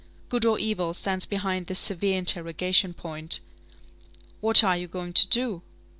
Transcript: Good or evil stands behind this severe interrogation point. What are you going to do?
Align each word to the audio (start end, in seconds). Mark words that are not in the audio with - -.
Good 0.29 0.45
or 0.45 0.57
evil 0.57 0.95
stands 0.95 1.27
behind 1.27 1.67
this 1.67 1.77
severe 1.77 2.17
interrogation 2.17 2.91
point. 2.95 3.39
What 4.39 4.63
are 4.63 4.75
you 4.75 4.87
going 4.87 5.13
to 5.13 5.27
do? 5.27 5.61